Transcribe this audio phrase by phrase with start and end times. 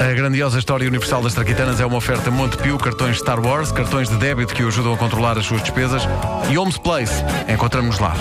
[0.00, 4.16] A grandiosa história universal das traquitanas é uma oferta Montepio, cartões Star Wars, cartões de
[4.16, 6.02] débito que o ajudam a controlar as suas despesas
[6.50, 7.14] e Homes Place.
[7.48, 8.14] Encontramos-nos lá.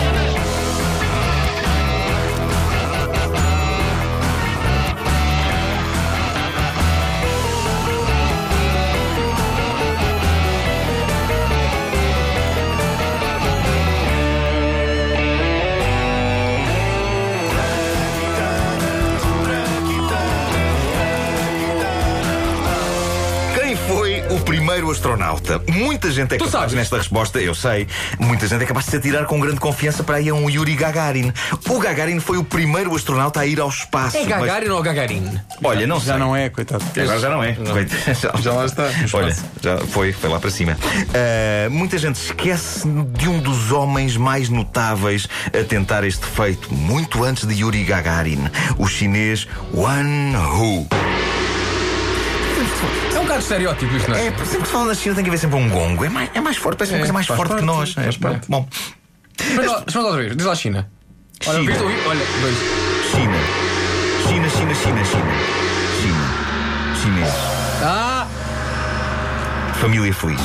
[24.91, 25.61] Astronauta?
[25.67, 26.73] Muita gente é Tu capaz sabes.
[26.75, 27.87] nesta resposta, eu sei.
[28.19, 30.75] Muita gente é capaz de se atirar com grande confiança para aí a um Yuri
[30.75, 31.31] Gagarin.
[31.69, 34.17] O Gagarin foi o primeiro astronauta a ir ao espaço.
[34.17, 35.39] É mas- Gagarin ou Gagarin?
[35.63, 36.17] Olha, não Já sei.
[36.17, 36.83] não é, coitado.
[36.99, 37.53] Agora já não é.
[37.53, 37.91] Coit-
[38.41, 38.89] Já lá está.
[39.13, 40.77] Olha, já foi, foi lá para cima.
[41.13, 47.23] Ah, muita gente esquece de um dos homens mais notáveis a tentar este feito, muito
[47.23, 50.03] antes de Yuri Gagarin, o chinês Wan
[50.55, 50.87] Hu.
[53.37, 54.27] É um bocado estereótipo isto, não é?
[54.27, 56.03] É, sempre que se fala na China tem que haver sempre um gongo.
[56.05, 57.95] É mais, é mais forte, parece uma É, coisa mais forte que nós.
[57.97, 58.41] É.
[58.47, 58.67] Bom,
[59.55, 60.89] Mas lá outra vez, diz lá China.
[61.45, 61.75] Olha, China.
[62.07, 62.57] olha, dois.
[63.11, 63.37] China.
[64.27, 65.31] China, China, China, China.
[66.01, 66.95] China.
[67.01, 67.33] Chineses.
[67.83, 68.27] Ah!
[69.79, 70.41] Família feliz.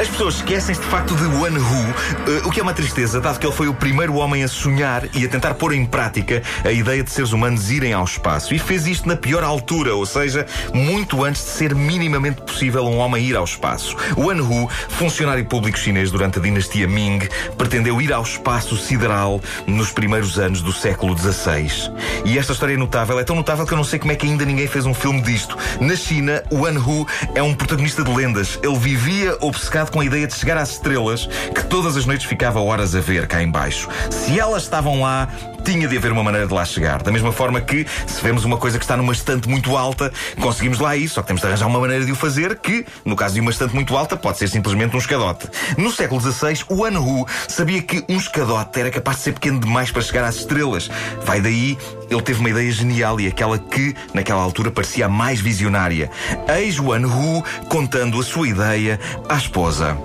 [0.00, 3.38] As pessoas esquecem-se de facto de Wan Hu, eh, o que é uma tristeza, dado
[3.38, 6.72] que ele foi o primeiro homem a sonhar e a tentar pôr em prática a
[6.72, 8.54] ideia de seres humanos irem ao espaço.
[8.54, 12.96] E fez isto na pior altura, ou seja, muito antes de ser minimamente possível um
[12.96, 13.94] homem ir ao espaço.
[14.16, 19.90] Wan Hu, funcionário público chinês durante a dinastia Ming, pretendeu ir ao espaço sideral nos
[19.90, 21.92] primeiros anos do século XVI.
[22.24, 24.26] E esta história é notável, é tão notável que eu não sei como é que
[24.26, 25.58] ainda ninguém fez um filme disto.
[25.78, 28.58] Na China, Wan Hu é um protagonista de lendas.
[28.62, 32.60] Ele vivia obcecado com a ideia de chegar às estrelas, que todas as noites ficava
[32.60, 33.88] horas a ver cá em baixo.
[34.10, 35.28] Se elas estavam lá,
[35.64, 37.02] tinha de haver uma maneira de lá chegar.
[37.02, 40.78] Da mesma forma que, se vemos uma coisa que está numa estante muito alta, conseguimos
[40.78, 43.34] lá ir, só que temos de arranjar uma maneira de o fazer, que, no caso
[43.34, 45.48] de uma estante muito alta, pode ser simplesmente um escadote.
[45.78, 49.58] No século XVI, o Wan Hu sabia que um escadote era capaz de ser pequeno
[49.58, 50.90] demais para chegar às estrelas.
[51.24, 51.78] Vai daí,
[52.10, 56.10] ele teve uma ideia genial e aquela que, naquela altura, parecia a mais visionária.
[56.56, 59.96] Eis Wan Hu contando a sua ideia à esposa.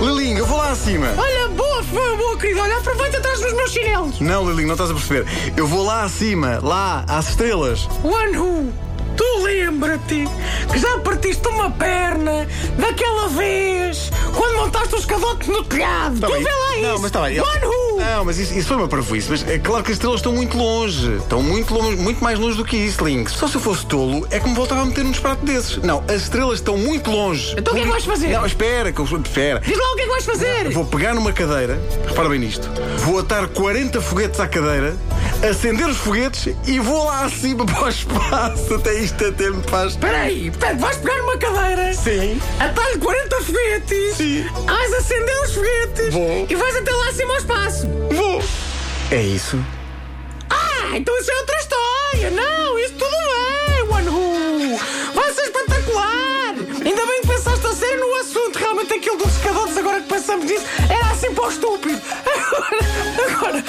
[0.00, 1.14] Lilinho, eu vou lá acima.
[1.16, 1.35] Olha,
[2.26, 2.60] boa, querido.
[2.60, 4.20] Olha, aproveita atrás dos meus chinelos.
[4.20, 5.26] Não, Lilinho, não estás a perceber.
[5.56, 7.88] Eu vou lá acima, lá, às estrelas.
[8.02, 8.72] One Who,
[9.16, 10.24] tu lembra-te
[10.70, 12.46] que já partiste uma perna
[12.78, 16.20] daquela vez quando montaste o escadote no telhado.
[16.20, 16.44] Tá tu bem.
[16.44, 16.82] vê lá isso.
[16.82, 17.40] Não, mas está bem.
[17.40, 17.86] Who.
[17.98, 19.30] Não, mas isso, isso foi uma parvoíce.
[19.30, 21.16] Mas é claro que as estrelas estão muito longe.
[21.16, 23.30] Estão muito longe, muito mais longe do que isso, Link.
[23.30, 25.78] Só se eu fosse tolo, é que me voltava a meter num disparate desses.
[25.78, 27.54] Não, as estrelas estão muito longe.
[27.56, 28.28] Então o que é que vais fazer?
[28.28, 29.60] Não, espera, que eu espera.
[29.60, 30.70] Diz lá o que é que vais fazer.
[30.70, 32.68] Vou pegar numa cadeira, repara bem nisto.
[32.98, 34.96] Vou atar 40 foguetes à cadeira,
[35.50, 38.74] acender os foguetes e vou lá acima para o espaço.
[38.74, 39.92] Até isto até me faz.
[39.92, 42.40] Espera aí, portanto, vais pegar uma cadeira, Sim.
[42.58, 44.46] atalho 40 foguetes, Sim.
[44.66, 46.46] vais acender os foguetes Vou.
[46.48, 47.86] e vais até lá acima ao espaço.
[48.10, 48.42] Vou.
[49.10, 49.58] É isso.
[50.50, 52.30] Ah, então isso é outra história.
[52.30, 54.78] Não, isso tudo bem, One Who.
[55.14, 56.54] Vai ser espetacular.
[56.84, 58.58] Ainda bem que pensaste a sério no assunto.
[58.58, 62.00] Realmente aquilo dos escadotes, agora que pensamos nisso, era assim para o estúpido.
[62.56, 62.78] Agora,
[63.28, 63.64] agora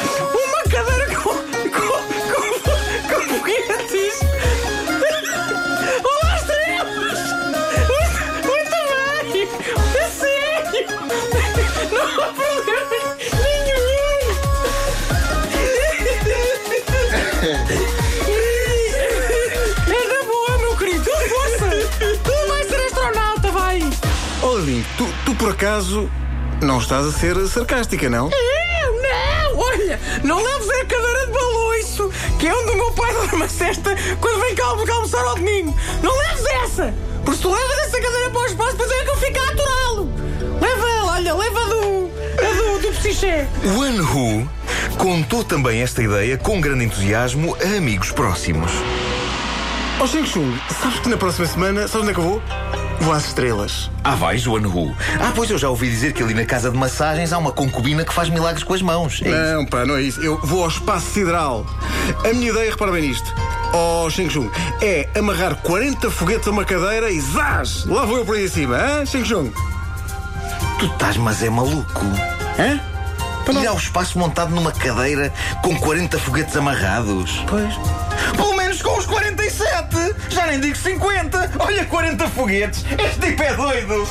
[24.58, 26.10] Tu, tu por acaso
[26.64, 28.32] não estás a ser sarcástica, não?
[28.32, 29.60] Eu não.
[29.60, 33.50] Olha, não leves a cadeira de baloiço, que é onde o meu pai dorme a
[33.50, 35.78] cesta quando vem cá almo- almoçar ao domingo.
[36.02, 36.92] Não leves essa.
[37.24, 39.44] Porque se tu levas essa cadeira para o espaço, depois é que eu fico a
[39.44, 40.12] aturá-lo.
[40.60, 42.12] Leva, olha, leva a do...
[42.40, 43.48] a do, do psiché.
[43.76, 44.50] Wan Hu
[44.98, 48.72] contou também esta ideia com grande entusiasmo a amigos próximos.
[50.00, 52.42] Ó oh, Xing Chung, sabes que na próxima semana, sabes onde é que eu vou?
[53.00, 53.90] Vou às estrelas.
[54.04, 54.96] Ah, vais, Wan Hu?
[55.20, 58.04] Ah, pois eu já ouvi dizer que ali na casa de massagens há uma concubina
[58.04, 59.22] que faz milagres com as mãos.
[59.24, 59.38] É isso.
[59.38, 60.20] Não, pá, não é isso.
[60.22, 61.66] Eu vou ao espaço sideral.
[62.24, 63.34] A minha ideia, repara bem nisto.
[63.74, 64.50] Ó oh, Xing Chung,
[64.82, 67.86] é amarrar 40 foguetes a uma cadeira e zás!
[67.86, 69.52] Lá vou eu por aí acima, hã, Xing Chung?
[70.80, 72.06] Tu estás, mas é maluco.
[72.58, 72.80] Hã?
[73.54, 77.44] Ir ao espaço montado numa cadeira com 40 foguetes amarrados.
[77.48, 77.74] Pois.
[78.36, 79.47] Pelo menos com os 47!
[80.30, 81.52] Já nem digo 50!
[81.60, 82.86] Olha, 40 foguetes!
[82.98, 84.08] Este tipo é doido!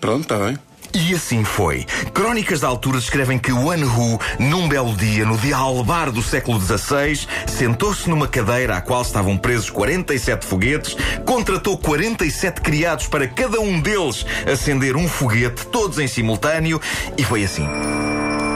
[0.00, 0.58] Pronto, está bem.
[0.94, 1.84] E assim foi.
[2.14, 6.58] Crónicas da altura descrevem que Wan Hu, num belo dia, no dia albar do século
[6.58, 10.96] XVI, sentou-se numa cadeira à qual estavam presos 47 foguetes,
[11.26, 16.80] contratou 47 criados para cada um deles acender um foguete, todos em simultâneo,
[17.18, 17.68] e foi assim.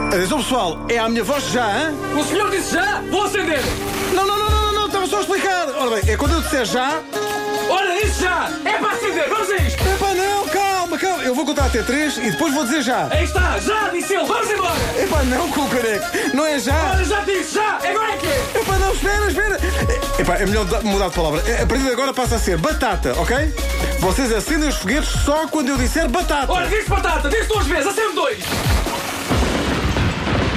[0.08, 1.92] Atenção pessoal, é a minha voz já, hã?
[2.18, 3.02] O senhor disse já?
[3.10, 3.60] Vou acender!
[4.14, 4.49] Não, não, não,
[5.28, 5.68] não, não, não, a explicar.
[5.76, 7.00] Ora bem, é quando eu disser já.
[7.68, 8.50] Olha, disse já!
[8.64, 9.28] É para acender!
[9.28, 9.80] Vamos a isto!
[9.88, 11.22] Epá, não, calma, calma.
[11.22, 13.06] Eu vou contar até três e depois vou dizer já.
[13.10, 13.58] Aí está!
[13.60, 13.88] Já!
[13.90, 14.24] Disse ele!
[14.26, 14.74] Vamos embora!
[14.98, 16.04] Epá, não, com o careco.
[16.34, 16.92] Não é já.
[16.94, 17.54] Olha, já disse!
[17.54, 17.76] Já!
[17.76, 18.60] Agora é que é!
[18.60, 19.60] Epá, não, espera, espera.
[20.18, 21.40] Epá, é melhor da- mudar de palavra.
[21.40, 23.36] A partir de agora passa a ser batata, ok?
[24.00, 26.50] Vocês acendem os foguetes só quando eu disser batata.
[26.52, 27.28] Olha, disse batata!
[27.28, 27.86] Disse duas vezes!
[27.86, 28.38] Acende dois!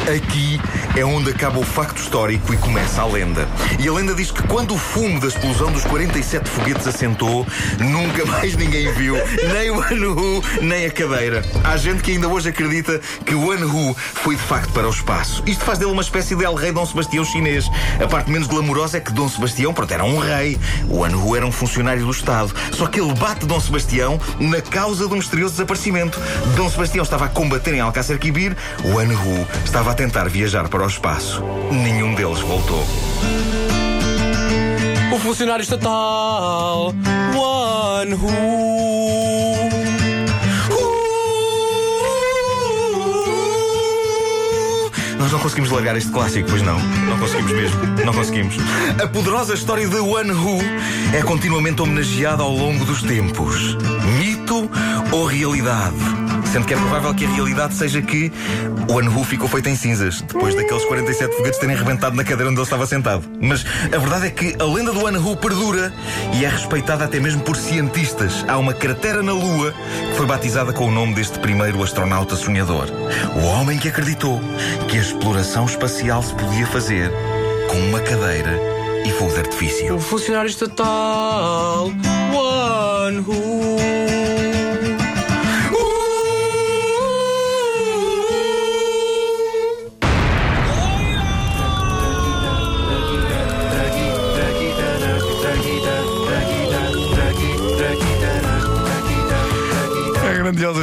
[0.03, 0.59] Aqui
[0.97, 3.47] é onde acaba o facto histórico e começa a lenda.
[3.79, 7.47] E a lenda diz que quando o fumo da explosão dos 47 foguetes assentou,
[7.79, 9.15] nunca mais ninguém viu
[9.53, 11.41] nem o Anu nem a cadeira.
[11.63, 15.41] Há gente que ainda hoje acredita que o Anu foi de facto para o espaço.
[15.45, 17.65] Isto faz dele uma espécie de El Rei Dom Sebastião chinês.
[18.03, 20.59] A parte menos glamourosa é que Dom Sebastião, pronto, era um rei.
[20.89, 22.53] O Anu era um funcionário do Estado.
[22.73, 26.19] Só que ele bate Dom Sebastião na causa do misterioso desaparecimento.
[26.57, 30.83] Dom Sebastião estava a combater em Alcácer Quibir, o Anu estava a tentar viajar para
[30.83, 31.43] o espaço.
[31.71, 32.83] Nenhum deles voltou.
[35.13, 36.93] O funcionário estatal
[37.35, 38.63] One Who
[45.19, 46.77] Nós não conseguimos largar este clássico, pois não.
[46.79, 47.79] Não conseguimos mesmo.
[48.05, 48.55] Não conseguimos.
[49.01, 50.59] A poderosa história de One Who
[51.13, 53.77] é continuamente homenageada ao longo dos tempos.
[54.19, 54.69] Mito
[55.11, 56.22] ou realidade?
[56.53, 58.31] Sendo que é provável que a realidade seja que
[58.87, 62.59] o Who ficou feito em cinzas, depois daqueles 47 foguetes terem arrebentado na cadeira onde
[62.59, 63.23] ele estava sentado.
[63.41, 65.91] Mas a verdade é que a lenda do Who perdura
[66.31, 68.45] e é respeitada até mesmo por cientistas.
[68.47, 69.73] Há uma cratera na Lua
[70.11, 72.85] que foi batizada com o nome deste primeiro astronauta sonhador.
[73.35, 74.39] O homem que acreditou
[74.87, 77.11] que a exploração espacial se podia fazer
[77.67, 78.59] com uma cadeira
[79.03, 79.95] e fogo de artifício.
[79.95, 81.87] O funcionário estatal
[82.31, 84.32] One Who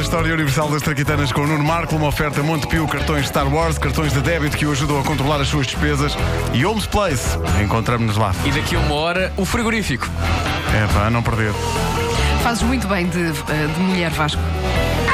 [0.01, 3.77] A história universal das traquitanas com o Nuno Marco, uma oferta Montepio, cartões Star Wars,
[3.77, 6.17] cartões de débito que o ajudam a controlar as suas despesas
[6.55, 7.37] e Homes Place.
[7.63, 8.33] Encontramos-nos lá.
[8.43, 10.09] E daqui a uma hora o frigorífico
[10.73, 11.53] É pá, não perder.
[12.41, 14.41] Fazes muito bem de, eh, de mulher Vasco.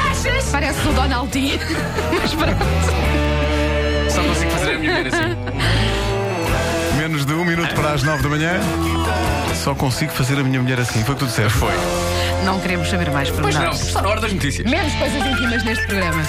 [0.09, 0.49] Achas?
[0.49, 1.59] Parece o Donaldinho.
[2.21, 2.65] Mas pronto.
[4.09, 8.29] Só consigo fazer a minha mulher assim Menos de um minuto para as nove da
[8.29, 8.53] manhã.
[9.53, 11.03] Só consigo fazer a minha mulher assim.
[11.03, 11.57] Foi o que tu disseste.
[11.57, 11.73] Foi
[12.43, 15.85] Não queremos saber mais Pois não, está na hora das notícias Menos coisas íntimas neste
[15.87, 16.21] programa.